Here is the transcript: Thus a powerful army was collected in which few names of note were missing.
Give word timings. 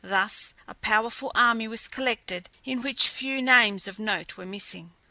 Thus 0.03 0.55
a 0.67 0.73
powerful 0.73 1.31
army 1.35 1.67
was 1.67 1.87
collected 1.87 2.49
in 2.65 2.81
which 2.81 3.07
few 3.07 3.39
names 3.39 3.87
of 3.87 3.99
note 3.99 4.35
were 4.35 4.47
missing. 4.47 4.93